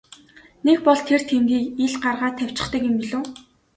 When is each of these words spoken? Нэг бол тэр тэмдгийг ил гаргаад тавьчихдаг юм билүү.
Нэг 0.65 0.77
бол 0.87 0.99
тэр 1.09 1.21
тэмдгийг 1.29 1.63
ил 1.83 1.95
гаргаад 2.03 2.35
тавьчихдаг 2.37 2.81
юм 2.89 2.95
билүү. 2.99 3.21